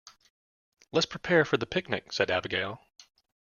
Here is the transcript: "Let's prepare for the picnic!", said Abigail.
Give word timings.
"Let's 0.91 1.05
prepare 1.05 1.45
for 1.45 1.57
the 1.57 1.67
picnic!", 1.67 2.11
said 2.11 2.31
Abigail. 2.31 2.81